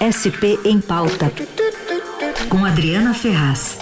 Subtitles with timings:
[0.00, 1.30] SP em Pauta,
[2.48, 3.78] com Adriana Ferraz.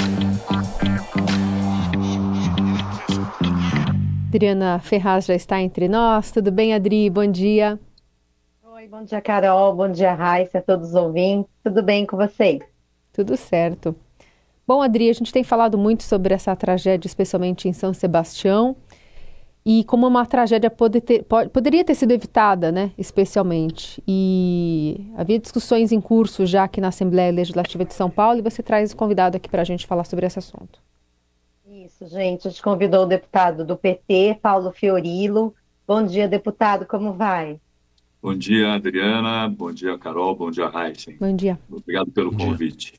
[4.29, 6.31] Adriana Ferraz já está entre nós.
[6.31, 7.09] Tudo bem, Adri?
[7.11, 7.79] Bom dia.
[8.63, 9.75] Oi, bom dia, Carol.
[9.75, 11.51] Bom dia, Raíssa, a todos os ouvintes.
[11.63, 12.61] Tudo bem com vocês?
[13.13, 13.95] Tudo certo.
[14.67, 18.77] Bom, Adri, a gente tem falado muito sobre essa tragédia, especialmente em São Sebastião
[19.65, 24.03] e como uma tragédia pode ter, pode, poderia ter sido evitada, né, especialmente.
[24.07, 28.63] E havia discussões em curso já aqui na Assembleia Legislativa de São Paulo e você
[28.63, 30.81] traz o convidado aqui para a gente falar sobre esse assunto.
[31.67, 32.49] Isso, gente.
[32.49, 35.55] A gente convidou o deputado do PT, Paulo Fiorilo.
[35.87, 37.61] Bom dia, deputado, como vai?
[38.21, 39.49] Bom dia, Adriana.
[39.49, 40.35] Bom dia, Carol.
[40.35, 41.13] Bom dia, Raíssa.
[41.21, 41.59] Bom dia.
[41.71, 42.95] Obrigado pelo convite.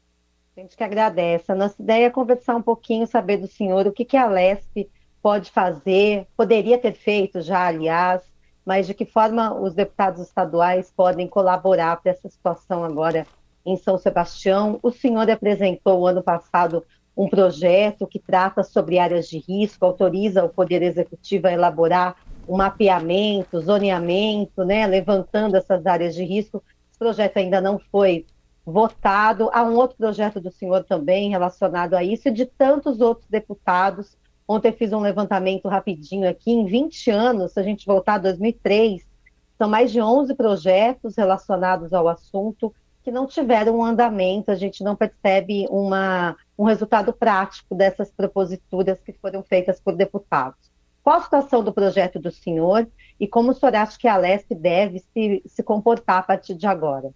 [0.55, 1.51] A gente que agradece.
[1.51, 4.89] A nossa ideia é conversar um pouquinho, saber do senhor o que, que a LESP
[5.23, 8.21] pode fazer, poderia ter feito já, aliás,
[8.65, 13.25] mas de que forma os deputados estaduais podem colaborar para essa situação agora
[13.65, 14.79] em São Sebastião.
[14.83, 16.83] O senhor apresentou ano passado
[17.15, 22.17] um projeto que trata sobre áreas de risco, autoriza o Poder Executivo a elaborar
[22.47, 26.61] um mapeamento, zoneamento, né, levantando essas áreas de risco.
[26.89, 28.25] Esse projeto ainda não foi
[28.65, 29.49] votado.
[29.53, 34.17] Há um outro projeto do senhor também relacionado a isso e de tantos outros deputados
[34.47, 39.05] Ontem fiz um levantamento rapidinho aqui, em 20 anos, se a gente voltar a 2003,
[39.57, 44.83] são mais de 11 projetos relacionados ao assunto que não tiveram um andamento, a gente
[44.83, 50.71] não percebe uma, um resultado prático dessas proposituras que foram feitas por deputados.
[51.03, 52.87] Qual a situação do projeto do senhor
[53.19, 56.65] e como o senhor acha que a Lesp deve se, se comportar a partir de
[56.65, 57.13] agora?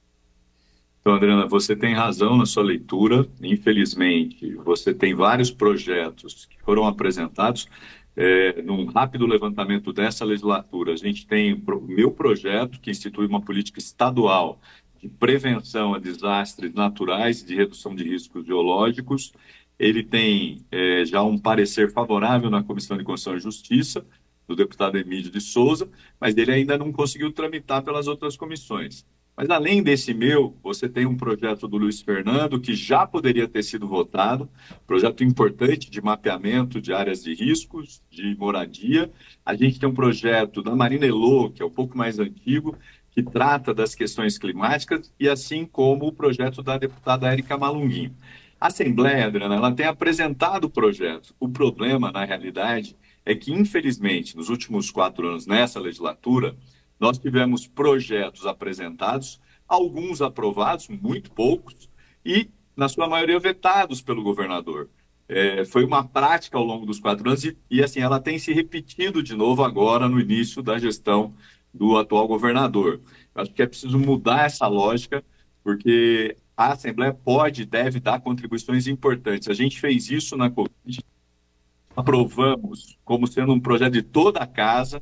[1.08, 3.26] Então, Adriana, você tem razão na sua leitura.
[3.42, 7.70] Infelizmente, você tem vários projetos que foram apresentados.
[8.14, 13.40] É, num rápido levantamento dessa legislatura, a gente tem o meu projeto, que institui uma
[13.40, 14.60] política estadual
[15.02, 19.32] de prevenção a desastres naturais e de redução de riscos geológicos.
[19.80, 24.06] Ele tem é, já um parecer favorável na Comissão de Constituição e Justiça,
[24.46, 29.06] do deputado Emílio de Souza, mas ele ainda não conseguiu tramitar pelas outras comissões.
[29.37, 33.61] Mas além desse meu, você tem um projeto do Luiz Fernando que já poderia ter
[33.61, 34.49] sido votado,
[34.87, 39.11] projeto importante de mapeamento de áreas de riscos, de moradia.
[39.45, 42.75] A gente tem um projeto da Marina Elô, que é um pouco mais antigo,
[43.11, 48.15] que trata das questões climáticas, e assim como o projeto da deputada Érica Malunguinho.
[48.59, 51.36] A Assembleia, Adriana, ela tem apresentado o projeto.
[51.39, 56.55] O problema, na realidade, é que, infelizmente, nos últimos quatro anos, nessa legislatura,
[57.00, 61.90] nós tivemos projetos apresentados, alguns aprovados, muito poucos,
[62.26, 64.90] e, na sua maioria, vetados pelo governador.
[65.30, 68.54] É, foi uma prática ao longo dos quatro anos e, e, assim, ela tem se
[68.54, 71.34] repetido de novo agora no início da gestão
[71.74, 73.02] do atual governador.
[73.36, 75.24] Eu acho que é preciso mudar essa lógica,
[75.64, 79.48] porque a Assembleia pode e deve dar contribuições importantes.
[79.48, 81.04] A gente fez isso na Covid,
[81.96, 85.02] aprovamos como sendo um projeto de toda a casa,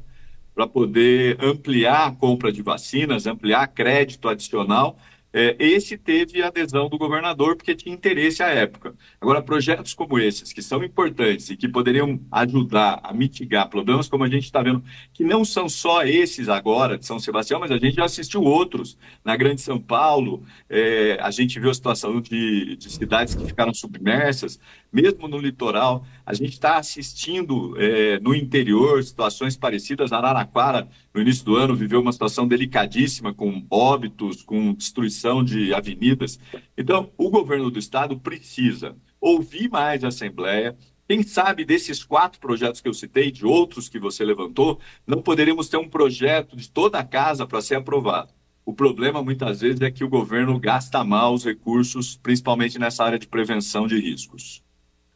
[0.55, 4.97] para poder ampliar a compra de vacinas, ampliar crédito adicional.
[5.37, 8.95] É, esse teve adesão do governador porque tinha interesse à época.
[9.19, 14.23] Agora, projetos como esses, que são importantes e que poderiam ajudar a mitigar problemas como
[14.23, 14.81] a gente está vendo,
[15.13, 18.97] que não são só esses agora de São Sebastião, mas a gente já assistiu outros.
[19.25, 23.73] Na Grande São Paulo, é, a gente viu a situação de, de, cidades que ficaram
[23.73, 24.57] submersas,
[24.95, 30.13] mesmo no litoral, a gente está assistindo é, no interior situações parecidas.
[30.13, 36.39] Araraquara, no início do ano, viveu uma situação delicadíssima, com óbitos, com destruição de avenidas.
[36.77, 40.77] Então, o governo do estado precisa ouvir mais a Assembleia.
[41.09, 45.67] Quem sabe desses quatro projetos que eu citei, de outros que você levantou, não poderíamos
[45.67, 48.31] ter um projeto de toda a casa para ser aprovado.
[48.65, 53.19] O problema, muitas vezes, é que o governo gasta mal os recursos, principalmente nessa área
[53.19, 54.64] de prevenção de riscos.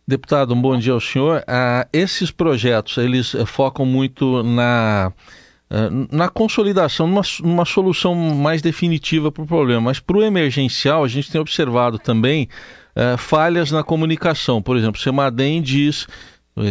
[0.10, 1.44] Deputado, um bom dia ao senhor.
[1.48, 5.14] Ah, esses projetos, eles eh, focam muito na
[5.70, 9.82] é, na consolidação, numa, numa solução mais definitiva para o problema.
[9.82, 12.50] Mas para o emergencial, a gente tem observado também
[12.96, 14.64] é, falhas na comunicação.
[14.64, 16.08] Por exemplo, o Semadem diz,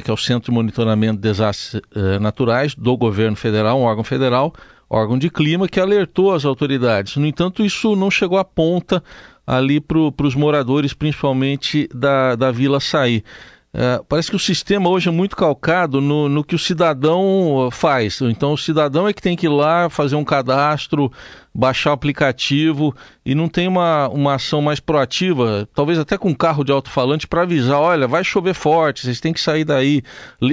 [0.03, 1.81] que é o Centro de Monitoramento de Desastres
[2.21, 4.53] Naturais do governo federal, um órgão federal,
[4.91, 7.17] órgão de clima, que alertou as autoridades.
[7.17, 9.01] No entanto, isso não chegou à ponta
[9.49, 13.25] ali para os moradores, principalmente da, da Vila Sair.
[13.73, 18.21] É, parece que o sistema hoje é muito calcado no, no, que o cidadão faz.
[18.21, 21.11] Então, o cidadão é que tem que ir lá fazer um cadastro,
[21.55, 26.63] baixar o aplicativo e não tem uma, uma ação mais proativa, talvez até com carro
[26.63, 30.03] de alto-falante, para avisar: olha, vai chover forte, vocês têm que sair daí,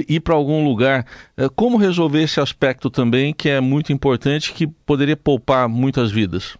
[0.08, 1.04] ir para algum lugar.
[1.36, 6.56] É, como resolver esse aspecto também, que é muito importante, que poderia poupar muitas vidas?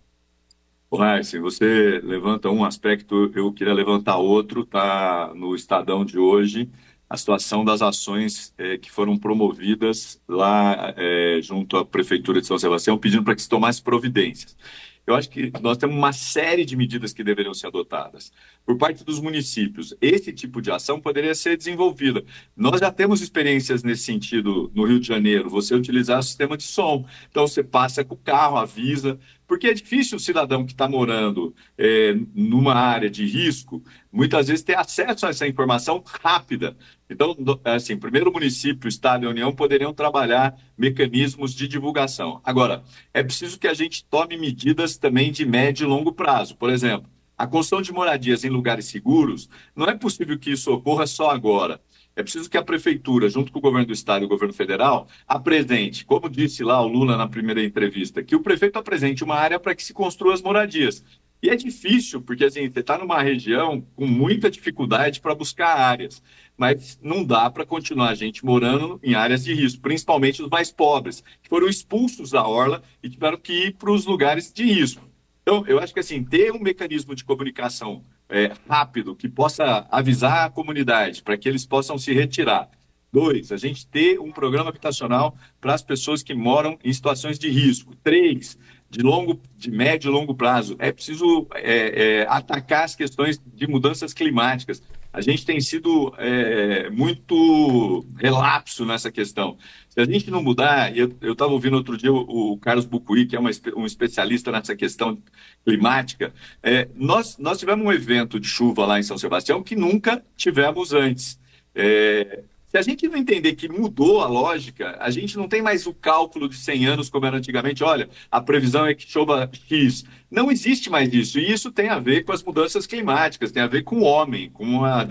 [0.97, 6.69] Raíssa, você levanta um aspecto, eu queria levantar outro, está no Estadão de hoje,
[7.09, 12.59] a situação das ações é, que foram promovidas lá é, junto à Prefeitura de São
[12.59, 14.57] Sebastião, pedindo para que se tomasse providências.
[15.07, 18.33] Eu acho que nós temos uma série de medidas que deveriam ser adotadas
[18.65, 19.95] por parte dos municípios.
[20.01, 22.25] Esse tipo de ação poderia ser desenvolvida.
[22.57, 25.49] Nós já temos experiências nesse sentido no Rio de Janeiro.
[25.49, 27.07] Você utilizar o sistema de som.
[27.31, 29.17] Então, você passa com o carro, avisa,
[29.47, 33.81] porque é difícil o cidadão que está morando é, numa área de risco,
[34.13, 36.77] muitas vezes, ter acesso a essa informação rápida.
[37.09, 42.41] Então, assim, primeiro município, Estado e União poderiam trabalhar mecanismos de divulgação.
[42.43, 42.83] Agora,
[43.15, 46.57] é preciso que a gente tome medidas também de médio e longo prazo.
[46.57, 47.09] Por exemplo,
[47.39, 51.81] a construção de moradias em lugares seguros, não é possível que isso ocorra só agora.
[52.17, 55.07] É preciso que a prefeitura, junto com o governo do estado e o governo federal,
[55.29, 59.61] apresente, como disse lá o Lula na primeira entrevista, que o prefeito apresente uma área
[59.61, 61.05] para que se construa as moradias.
[61.43, 66.23] E é difícil, porque assim, você está numa região com muita dificuldade para buscar áreas,
[66.57, 70.73] mas não dá para continuar a gente morando em áreas de risco, principalmente os mais
[70.73, 75.07] pobres, que foram expulsos da orla e tiveram que ir para os lugares de risco.
[75.43, 80.47] Então, eu acho que assim, ter um mecanismo de comunicação é, rápido que possa avisar
[80.47, 82.69] a comunidade para que eles possam se retirar.
[83.17, 87.49] Dois, a gente ter um programa habitacional para as pessoas que moram em situações de
[87.49, 87.97] risco.
[88.05, 88.59] Três,
[88.91, 93.67] de longo, de médio e longo prazo, é preciso é, é, atacar as questões de
[93.67, 94.83] mudanças climáticas
[95.15, 99.57] a gente tem sido é, muito relapso nessa questão.
[99.89, 103.35] Se a gente não mudar, eu estava ouvindo outro dia o, o Carlos Bucuí, que
[103.35, 105.17] é uma, um especialista nessa questão
[105.65, 110.23] climática, é, nós, nós tivemos um evento de chuva lá em São Sebastião que nunca
[110.37, 111.41] tivemos antes.
[111.75, 112.43] É,
[112.77, 115.95] se a gente não entender que mudou a lógica, a gente não tem mais o
[115.95, 117.83] cálculo de 100 anos como era antigamente.
[117.83, 120.05] Olha, a previsão é que chova X.
[120.31, 121.39] Não existe mais isso.
[121.39, 124.51] E isso tem a ver com as mudanças climáticas, tem a ver com o homem,
[124.51, 125.07] com a,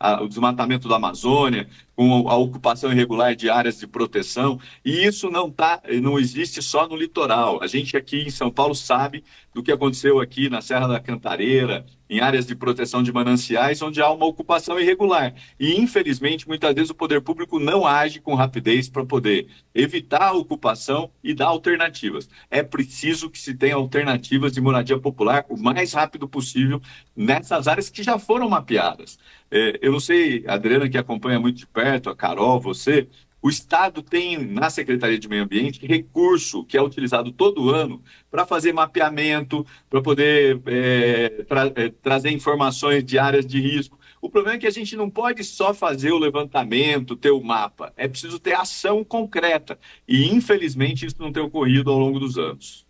[0.00, 4.58] a, o desmatamento da Amazônia, com a ocupação irregular de áreas de proteção.
[4.84, 7.62] E isso não, tá, não existe só no litoral.
[7.62, 9.22] A gente aqui em São Paulo sabe
[9.54, 14.00] do que aconteceu aqui na Serra da Cantareira, em áreas de proteção de mananciais, onde
[14.00, 15.34] há uma ocupação irregular.
[15.58, 20.32] E, infelizmente, muitas vezes o poder público não age com rapidez para poder evitar a
[20.32, 22.28] ocupação e dar alternativas.
[22.50, 26.80] É preciso que se tenha alternativas de moradia popular o mais rápido possível
[27.14, 29.18] nessas áreas que já foram mapeadas.
[29.50, 33.08] É, eu não sei, Adriana, que acompanha muito de perto, a Carol, você,
[33.40, 38.44] o Estado tem na Secretaria de Meio Ambiente recurso que é utilizado todo ano para
[38.44, 43.98] fazer mapeamento, para poder é, tra é, trazer informações de áreas de risco.
[44.20, 47.92] O problema é que a gente não pode só fazer o levantamento, ter o mapa.
[47.96, 49.78] É preciso ter ação concreta.
[50.08, 52.84] E, infelizmente, isso não tem ocorrido ao longo dos anos.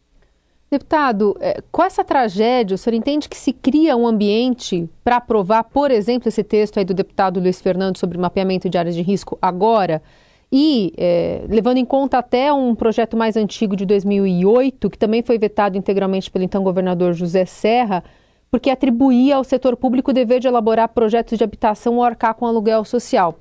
[0.71, 5.65] Deputado, é, com essa tragédia, o senhor entende que se cria um ambiente para aprovar,
[5.65, 9.39] por exemplo, esse texto aí do deputado Luiz Fernando sobre mapeamento de áreas de risco
[9.41, 10.03] agora?
[10.51, 15.39] E, é, levando em conta até um projeto mais antigo de 2008, que também foi
[15.39, 18.03] vetado integralmente pelo então governador José Serra,
[18.51, 22.47] porque atribuía ao setor público o dever de elaborar projetos de habitação ou arcar com
[22.47, 23.39] aluguel social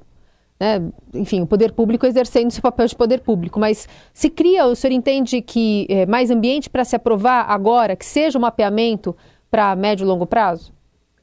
[0.59, 4.75] né, enfim, o poder público exercendo seu papel de poder público, mas se cria, o
[4.75, 9.15] senhor entende que é, mais ambiente para se aprovar agora, que seja um mapeamento
[9.49, 10.73] para médio e longo prazo?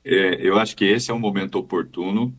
[0.04, 2.32] É, eu acho que esse é um momento oportuno.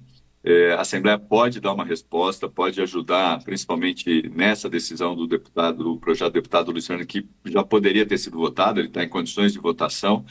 [0.47, 5.97] É, a Assembleia pode dar uma resposta, pode ajudar, principalmente nessa decisão do deputado, do
[5.97, 9.59] projeto do deputado Luciano, que já poderia ter sido votado, ele está em condições de
[9.59, 10.23] votação.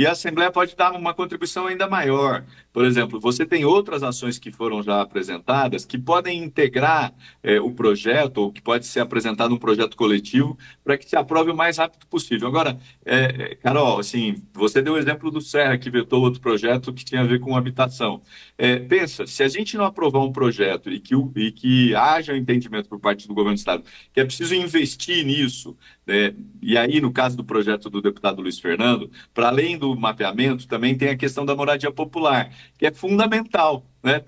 [0.00, 2.42] E a Assembleia pode dar uma contribuição ainda maior.
[2.72, 7.70] Por exemplo, você tem outras ações que foram já apresentadas que podem integrar é, o
[7.70, 11.76] projeto, ou que pode ser apresentado um projeto coletivo, para que se aprove o mais
[11.76, 12.48] rápido possível.
[12.48, 17.04] Agora, é, Carol, assim, você deu o exemplo do Serra, que vetou outro projeto que
[17.04, 18.22] tinha a ver com habitação.
[18.56, 22.36] É, pensa, se a gente não aprovar um projeto e que, e que haja um
[22.36, 25.76] entendimento por parte do governo do Estado que é preciso investir nisso,
[26.06, 30.66] né, e aí, no caso do projeto do deputado Luiz Fernando, para além do mapeamento,
[30.68, 33.84] também tem a questão da moradia popular, que é fundamental.
[34.02, 34.22] Né?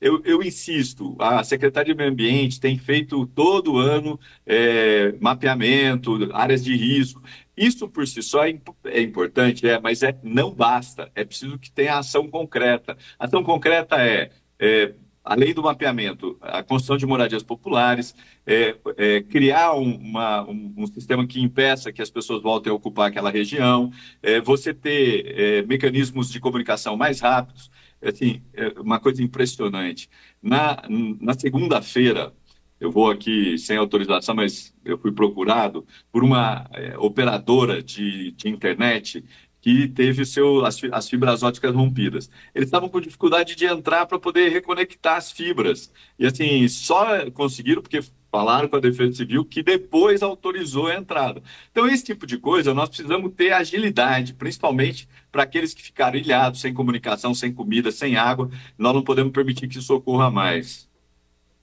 [0.00, 6.64] Eu, eu, insisto, a Secretaria de Meio Ambiente tem feito todo ano é, mapeamento, áreas
[6.64, 7.22] de risco.
[7.56, 11.10] Isso por si só é, é, importante, é, mas é, não basta.
[11.14, 12.96] É preciso que tenha ação concreta.
[13.18, 18.14] ação concreta é, é além do mapeamento, a construção de moradias populares,
[18.46, 22.74] é, é, criar um, uma, um, um, sistema que impeça que as pessoas voltem a
[22.74, 27.70] ocupar aquela região, é, você ter é, mecanismos de comunicação mais rápidos,
[28.02, 30.08] assim, é uma coisa impressionante.
[30.42, 30.82] Na,
[31.20, 32.32] na segunda-feira,
[32.80, 38.48] eu vou aqui sem autorização, mas eu fui procurado por uma é, operadora de, de
[38.48, 39.22] internet
[39.60, 42.30] que teve seu, as, as fibras óticas rompidas.
[42.54, 45.92] Eles estavam com dificuldade de entrar para poder reconectar as fibras.
[46.18, 48.00] E assim, só conseguiram porque
[48.30, 51.42] falaram com a Defesa Civil que depois autorizou a entrada.
[51.70, 56.60] Então, esse tipo de coisa, nós precisamos ter agilidade, principalmente para aqueles que ficaram ilhados,
[56.60, 58.48] sem comunicação, sem comida, sem água.
[58.78, 60.88] Nós não podemos permitir que isso ocorra mais.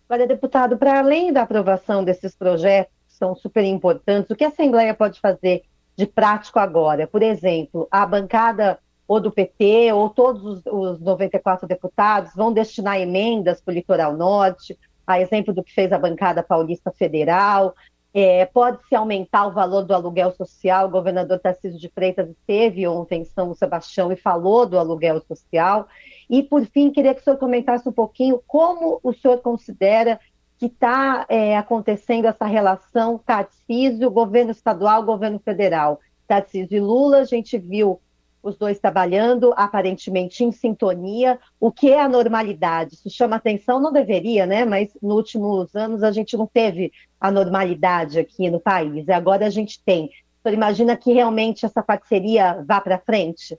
[0.09, 4.49] Olha, deputado, para além da aprovação desses projetos, que são super importantes, o que a
[4.49, 5.63] Assembleia pode fazer
[5.97, 7.07] de prático agora?
[7.07, 12.99] Por exemplo, a bancada ou do PT, ou todos os, os 94 deputados vão destinar
[12.99, 17.73] emendas para o litoral norte, a exemplo do que fez a bancada paulista federal.
[18.13, 20.87] É, Pode-se aumentar o valor do aluguel social.
[20.87, 25.87] O governador Tarcísio de Freitas esteve ontem em São Sebastião e falou do aluguel social.
[26.29, 30.19] E, por fim, queria que o senhor comentasse um pouquinho como o senhor considera
[30.57, 35.99] que está é, acontecendo essa relação Tarcísio, governo estadual, governo federal.
[36.27, 38.01] Tarcísio e Lula, a gente viu
[38.41, 41.39] os dois trabalhando aparentemente em sintonia.
[41.59, 42.95] O que é a normalidade?
[42.95, 44.65] Isso chama atenção, não deveria, né?
[44.65, 49.07] Mas nos últimos anos a gente não teve a normalidade aqui no país.
[49.09, 50.09] Agora a gente tem.
[50.43, 53.57] Você imagina que realmente essa parceria vá para frente?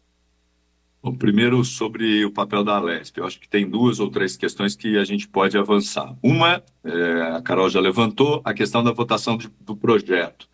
[1.03, 3.19] Bom, primeiro sobre o papel da Alesp.
[3.19, 6.17] Eu acho que tem duas ou três questões que a gente pode avançar.
[6.23, 10.49] Uma, é, a Carol já levantou, a questão da votação de, do projeto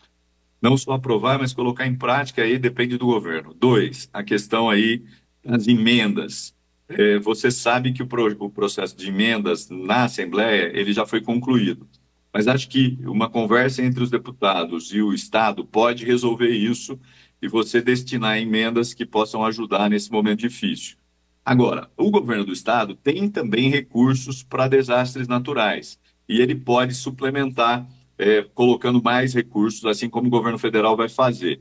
[0.65, 3.53] não só aprovar, mas colocar em prática aí depende do governo.
[3.53, 5.05] Dois, a questão aí
[5.45, 6.55] das emendas.
[6.89, 11.21] É, você sabe que o, pro, o, processo de emendas na Assembleia ele já foi
[11.21, 11.87] concluído,
[12.33, 16.99] mas acho que uma conversa entre os deputados e o Estado pode resolver isso
[17.41, 20.97] e você destinar emendas que possam ajudar nesse momento difícil.
[21.45, 25.99] Agora, o governo do Estado tem também recursos para desastres naturais
[26.29, 27.87] e ele pode suplementar
[28.17, 31.61] é, colocando mais recursos, assim como o governo federal vai fazer.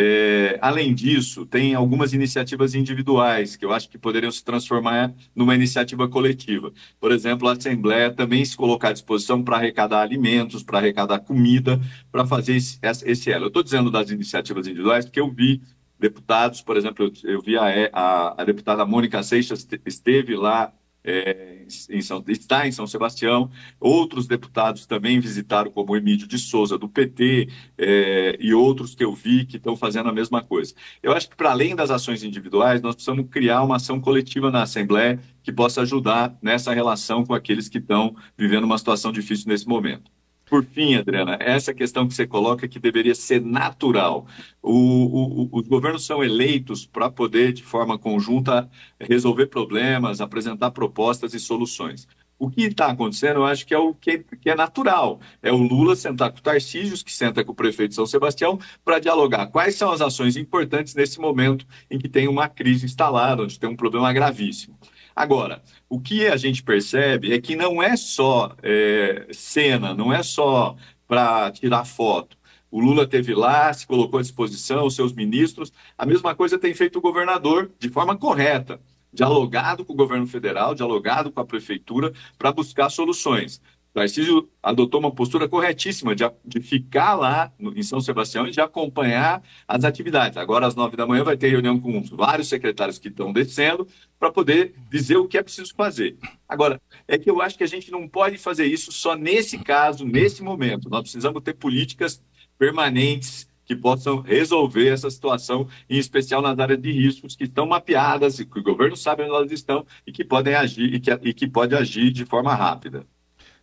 [0.00, 5.56] É, além disso, tem algumas iniciativas individuais que eu acho que poderiam se transformar numa
[5.56, 6.72] iniciativa coletiva.
[7.00, 11.80] Por exemplo, a Assembleia também se colocar à disposição para arrecadar alimentos, para arrecadar comida,
[12.12, 13.46] para fazer esse, esse elo.
[13.46, 15.60] Eu estou dizendo das iniciativas individuais porque eu vi
[15.98, 20.72] deputados, por exemplo, eu, eu vi a, a, a deputada Mônica Seixas esteve lá
[21.04, 23.50] é, em São, está em São Sebastião.
[23.80, 29.14] Outros deputados também visitaram, como Emílio de Souza, do PT, é, e outros que eu
[29.14, 30.74] vi que estão fazendo a mesma coisa.
[31.02, 34.62] Eu acho que, para além das ações individuais, nós precisamos criar uma ação coletiva na
[34.62, 39.66] Assembleia que possa ajudar nessa relação com aqueles que estão vivendo uma situação difícil nesse
[39.66, 40.17] momento.
[40.48, 44.26] Por fim, Adriana, essa questão que você coloca que deveria ser natural.
[44.62, 51.34] O, o, os governos são eleitos para poder, de forma conjunta, resolver problemas, apresentar propostas
[51.34, 52.08] e soluções.
[52.38, 55.20] O que está acontecendo, eu acho que é o que, que, é natural.
[55.42, 58.58] É o Lula sentar com o Tarcísio, que senta com o prefeito de São Sebastião,
[58.84, 63.42] para dialogar quais são as ações importantes nesse momento em que tem uma crise instalada,
[63.42, 64.78] onde tem um problema gravíssimo.
[65.18, 70.22] Agora, o que a gente percebe é que não é só é, cena, não é
[70.22, 70.76] só
[71.08, 72.38] para tirar foto.
[72.70, 75.72] O Lula teve lá, se colocou à disposição, os seus ministros.
[75.98, 78.80] A mesma coisa tem feito o governador de forma correta,
[79.12, 83.60] dialogado com o governo federal, dialogado com a prefeitura para buscar soluções.
[83.98, 88.60] Tarcísio adotou uma postura corretíssima de, de ficar lá no, em São Sebastião e de
[88.60, 90.36] acompanhar as atividades.
[90.36, 93.88] Agora, às nove da manhã, vai ter reunião com vários secretários que estão descendo
[94.18, 96.16] para poder dizer o que é preciso fazer.
[96.48, 100.04] Agora, é que eu acho que a gente não pode fazer isso só nesse caso,
[100.04, 100.88] nesse momento.
[100.88, 102.22] Nós precisamos ter políticas
[102.56, 108.38] permanentes que possam resolver essa situação, em especial nas áreas de riscos que estão mapeadas
[108.38, 111.34] e que o governo sabe onde elas estão e que podem agir e que, e
[111.34, 113.06] que pode agir de forma rápida.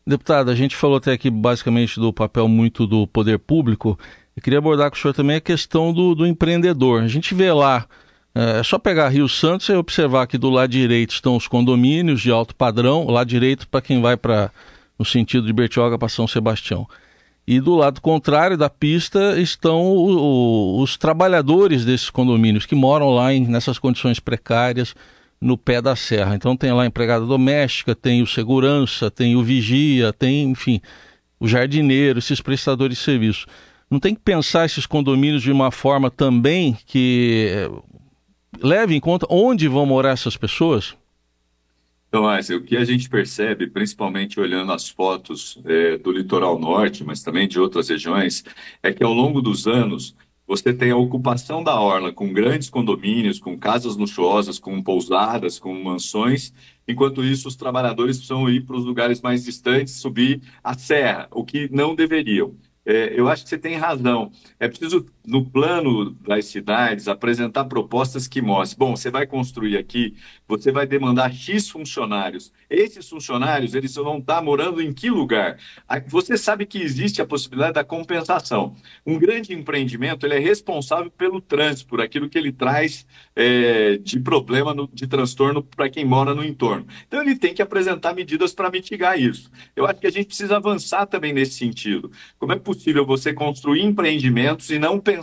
[0.08, 3.98] Deputado, a gente falou até aqui basicamente do papel muito do poder público.
[4.36, 7.02] Eu queria abordar com o senhor também a questão do, do empreendedor.
[7.02, 7.88] A gente vê lá,
[8.36, 12.22] é, é só pegar Rio Santos e observar que do lado direito estão os condomínios
[12.22, 14.52] de alto padrão, lado direito para quem vai para
[14.98, 16.88] no sentido de Bertioga para São Sebastião.
[17.48, 23.10] E do lado contrário da pista estão o, o, os trabalhadores desses condomínios que moram
[23.10, 24.96] lá em, nessas condições precárias
[25.40, 26.36] no pé da serra.
[26.36, 30.82] Então tem lá a empregada doméstica, tem o segurança, tem o vigia, tem, enfim,
[31.40, 33.46] o jardineiro, esses prestadores de serviço.
[33.90, 37.70] Não tem que pensar esses condomínios de uma forma também que eh,
[38.62, 40.96] leve em conta onde vão morar essas pessoas?
[42.08, 42.26] Então,
[42.58, 47.46] o que a gente percebe, principalmente olhando as fotos é, do litoral norte, mas também
[47.46, 48.44] de outras regiões,
[48.82, 50.16] é que ao longo dos anos
[50.48, 55.74] você tem a ocupação da orla com grandes condomínios, com casas luxuosas, com pousadas, com
[55.84, 56.54] mansões.
[56.88, 61.44] Enquanto isso, os trabalhadores precisam ir para os lugares mais distantes, subir a serra, o
[61.44, 62.56] que não deveriam.
[62.86, 64.32] É, eu acho que você tem razão.
[64.60, 70.16] É preciso no plano das cidades, apresentar propostas que mostrem, bom, você vai construir aqui,
[70.48, 72.54] você vai demandar X funcionários.
[72.70, 75.58] Esses funcionários, eles vão estar morando em que lugar?
[76.08, 78.76] Você sabe que existe a possibilidade da compensação.
[79.06, 83.06] Um grande empreendimento, ele é responsável pelo trânsito, por aquilo que ele traz
[83.36, 86.86] é, de problema, no, de transtorno para quem mora no entorno.
[87.08, 89.52] Então, ele tem que apresentar medidas para mitigar isso.
[89.76, 92.12] Eu acho que a gente precisa avançar também nesse sentido.
[92.38, 95.15] Como é possível você construir empreendimentos e não pensar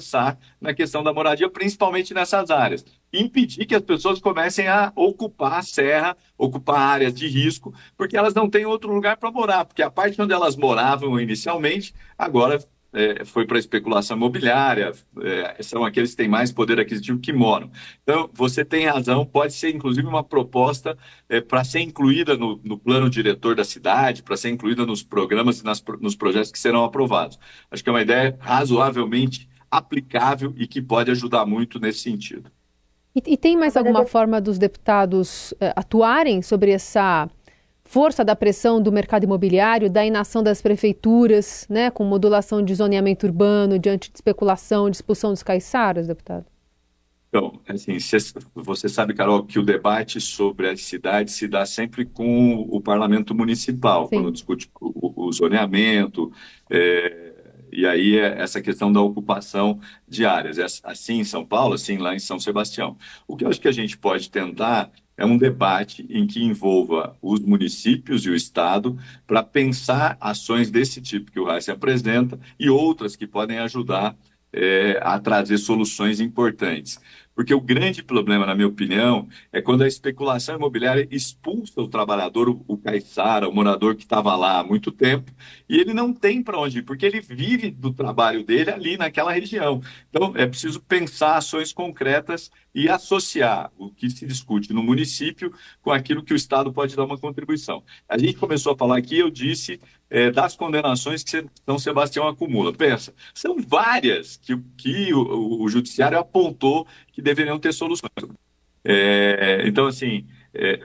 [0.61, 2.85] na questão da moradia, principalmente nessas áreas.
[3.13, 8.35] Impedir que as pessoas comecem a ocupar a serra, ocupar áreas de risco, porque elas
[8.35, 12.59] não têm outro lugar para morar, porque a parte onde elas moravam inicialmente, agora
[12.93, 17.71] é, foi para especulação imobiliária, é, são aqueles que têm mais poder aquisitivo que moram.
[18.03, 20.97] Então, você tem razão, pode ser inclusive uma proposta
[21.29, 25.61] é, para ser incluída no, no, plano diretor da cidade, para ser incluída nos programas
[25.61, 27.39] e nas, nos projetos que serão aprovados.
[27.71, 32.51] Acho que é uma ideia razoavelmente aplicável e que pode ajudar muito nesse sentido.
[33.17, 37.29] E, e tem mais alguma forma dos deputados uh, atuarem sobre essa
[37.85, 43.27] força da pressão do mercado imobiliário, da inação das prefeituras, né, com modulação de zoneamento
[43.27, 46.47] urbano diante de especulação, de expulsão dos caiçaras, deputado?
[47.29, 47.97] Então, assim,
[48.55, 53.35] você sabe, Carol, que o debate sobre as cidades se dá sempre com o parlamento
[53.35, 54.17] municipal, Sim.
[54.17, 56.31] quando discute o, o zoneamento,
[56.71, 57.32] é,
[57.73, 60.59] e aí é essa questão da ocupação de áreas.
[60.59, 62.97] É assim em São Paulo, assim lá em São Sebastião.
[63.27, 67.17] O que eu acho que a gente pode tentar é um debate em que envolva
[67.23, 72.69] os municípios e o Estado para pensar ações desse tipo que o Raíssa apresenta e
[72.69, 74.17] outras que podem ajudar
[74.53, 77.01] é, a trazer soluções importantes.
[77.35, 82.49] Porque o grande problema, na minha opinião, é quando a especulação imobiliária expulsa o trabalhador,
[82.69, 85.33] o, caiçara, o morador que estava lá há muito tempo,
[85.67, 89.33] e ele não tem para onde ir, porque ele vive do trabalho dele ali naquela
[89.33, 89.81] região.
[90.11, 95.91] Então, é preciso pensar ações concretas e associar o que se discute no município com
[95.91, 97.83] aquilo que o Estado pode dar uma contribuição.
[98.07, 99.81] A gente começou a falar aqui, eu disse
[100.13, 102.71] é, das condenações que São Sebastião acumula.
[102.71, 108.13] Pensa, são várias que, que o, o judiciário apontou que deveriam ter soluções.
[108.85, 110.81] É, então, assim, é,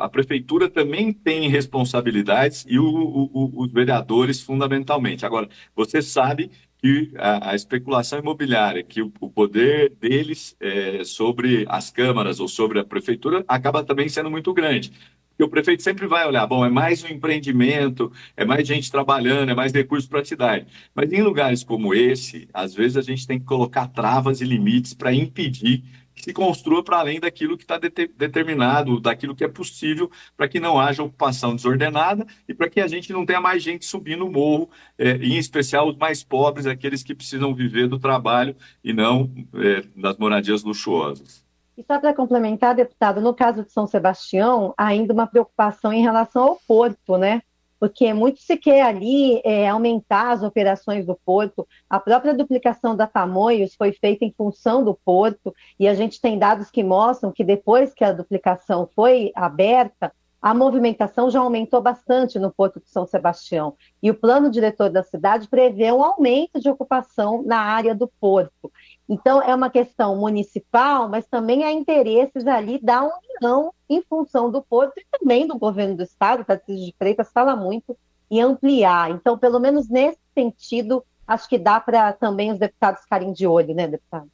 [0.00, 5.24] a prefeitura também tem responsabilidades e o, o, os vereadores, fundamentalmente.
[5.24, 11.64] Agora, você sabe que a, a especulação imobiliária, que o, o poder deles é, sobre
[11.68, 14.92] as câmaras ou sobre a prefeitura acaba também sendo muito grande.
[15.32, 19.50] Porque o prefeito sempre vai olhar, bom, é mais um empreendimento, é mais gente trabalhando,
[19.50, 20.66] é mais recursos para a cidade.
[20.94, 24.94] Mas em lugares como esse, às vezes a gente tem que colocar travas e limites
[24.94, 25.82] para impedir
[26.14, 30.48] que se construa para além daquilo que está de determinado, daquilo que é possível, para
[30.48, 34.26] que não haja ocupação desordenada e para que a gente não tenha mais gente subindo
[34.26, 38.92] o morro, é, em especial os mais pobres, aqueles que precisam viver do trabalho e
[38.92, 41.42] não é, das moradias luxuosas.
[41.76, 46.42] E só para complementar, deputado, no caso de São Sebastião, ainda uma preocupação em relação
[46.42, 47.42] ao porto, né?
[47.80, 51.66] Porque muito se quer ali é, aumentar as operações do porto.
[51.88, 56.38] A própria duplicação da Tamoios foi feita em função do porto, e a gente tem
[56.38, 62.36] dados que mostram que depois que a duplicação foi aberta, a movimentação já aumentou bastante
[62.36, 63.76] no Porto de São Sebastião.
[64.02, 68.72] E o plano diretor da cidade prevê um aumento de ocupação na área do porto.
[69.08, 74.60] Então, é uma questão municipal, mas também há interesses ali da União em função do
[74.60, 77.96] porto e também do governo do Estado, Tarcísio de Freitas fala muito
[78.28, 79.12] em ampliar.
[79.12, 83.74] Então, pelo menos nesse sentido, acho que dá para também os deputados ficarem de olho,
[83.74, 84.28] né, deputado?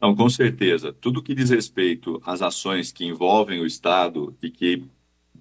[0.00, 0.92] Não, com certeza.
[0.92, 4.82] Tudo que diz respeito às ações que envolvem o Estado e que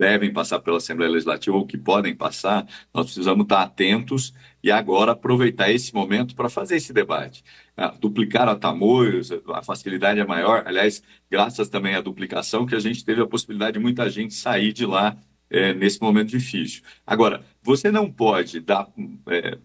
[0.01, 4.33] devem passar pela Assembleia Legislativa ou que podem passar, nós precisamos estar atentos
[4.63, 7.43] e agora aproveitar esse momento para fazer esse debate.
[7.77, 12.79] Ah, duplicar a Tamoios, a facilidade é maior, aliás, graças também à duplicação que a
[12.79, 15.15] gente teve a possibilidade de muita gente sair de lá
[15.51, 16.81] é, nesse momento difícil.
[17.05, 18.87] Agora, você não pode dar
[19.29, 19.59] é,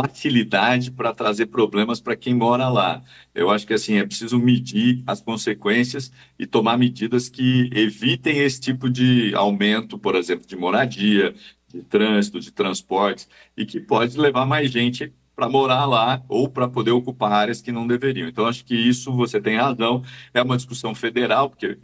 [0.00, 3.02] facilidade para trazer problemas para quem mora lá.
[3.34, 8.60] Eu acho que assim é preciso medir as consequências e tomar medidas que evitem esse
[8.60, 11.34] tipo de aumento, por exemplo, de moradia,
[11.66, 16.68] de trânsito, de transportes e que pode levar mais gente para morar lá ou para
[16.68, 18.28] poder ocupar áreas que não deveriam.
[18.28, 20.02] Então, acho que isso você tem razão,
[20.34, 21.78] é uma discussão federal, porque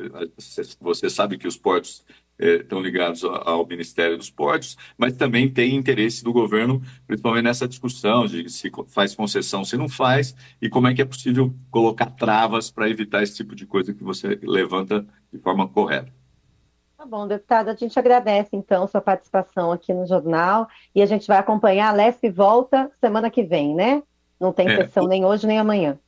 [0.81, 2.05] você sabe que os portos
[2.39, 8.27] estão ligados ao Ministério dos Portos, mas também tem interesse do governo, principalmente nessa discussão
[8.27, 12.71] de se faz concessão, se não faz, e como é que é possível colocar travas
[12.71, 16.13] para evitar esse tipo de coisa que você levanta de forma correta.
[16.97, 21.27] Tá bom, deputada, a gente agradece então sua participação aqui no jornal e a gente
[21.27, 24.03] vai acompanhar a Lespe volta semana que vem, né?
[24.41, 25.99] Não tem é, sessão nem hoje nem amanhã.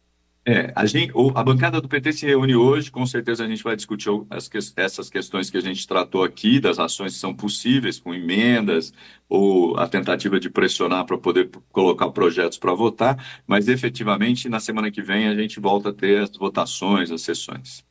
[0.49, 3.75] É, a, gente, a, bancada do PT se reúne hoje, com certeza a gente vai
[3.75, 8.15] discutir as, essas questões que a gente tratou aqui, das ações que são possíveis, com
[8.15, 8.93] emendas,
[9.29, 14.89] ou a tentativa de pressionar para poder colocar projetos para votar, mas efetivamente na semana
[14.89, 17.85] que vem a gente volta a ter as votações, as sessões.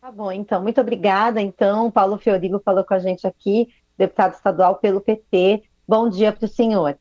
[0.00, 1.40] Tá bom, então, muito obrigada.
[1.40, 5.64] Então, Paulo Fiorino falou com a gente aqui, deputado estadual pelo PT.
[5.86, 6.96] Bom dia para o senhor.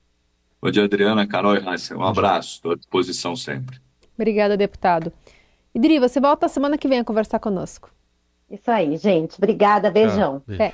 [0.60, 1.96] Bom dia, Adriana, Carol e Raíssa.
[1.96, 3.80] Um abraço, estou à disposição sempre.
[4.18, 5.14] Obrigada, deputado.
[5.74, 7.92] Idri, você volta semana que vem a conversar conosco.
[8.50, 9.36] Isso aí, gente.
[9.38, 10.38] Obrigada, beijão.
[10.38, 10.74] Ah, beijo.